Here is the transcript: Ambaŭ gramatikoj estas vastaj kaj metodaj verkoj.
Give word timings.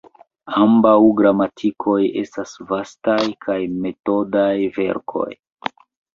Ambaŭ 0.59 0.93
gramatikoj 1.19 1.97
estas 2.21 2.55
vastaj 2.73 3.19
kaj 3.49 3.59
metodaj 3.85 4.51
verkoj. 4.81 5.29